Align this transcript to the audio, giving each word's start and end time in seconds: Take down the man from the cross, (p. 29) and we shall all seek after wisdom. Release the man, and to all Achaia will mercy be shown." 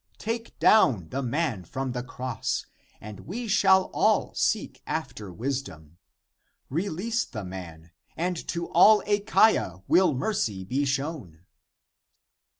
Take 0.17 0.57
down 0.57 1.09
the 1.09 1.21
man 1.21 1.63
from 1.63 1.91
the 1.91 2.01
cross, 2.01 2.65
(p. 2.73 2.97
29) 3.01 3.07
and 3.11 3.19
we 3.27 3.47
shall 3.47 3.83
all 3.93 4.33
seek 4.33 4.81
after 4.87 5.31
wisdom. 5.31 5.99
Release 6.71 7.23
the 7.23 7.45
man, 7.45 7.91
and 8.17 8.35
to 8.47 8.65
all 8.71 9.01
Achaia 9.01 9.83
will 9.87 10.15
mercy 10.15 10.63
be 10.63 10.85
shown." 10.85 11.45